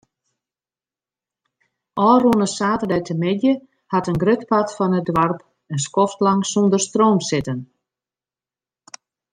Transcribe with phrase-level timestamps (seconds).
[2.09, 3.55] Ofrûne saterdeitemiddei
[3.93, 5.39] hat in grut part fan it doarp
[5.73, 7.59] in skoftlang sûnder stroom sitten.